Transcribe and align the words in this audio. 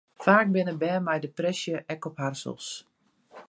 Faak 0.23 0.47
binne 0.53 0.73
bern 0.83 1.03
mei 1.09 1.21
depresje 1.25 1.77
ek 1.95 2.01
op 2.11 2.17
harsels. 2.25 2.69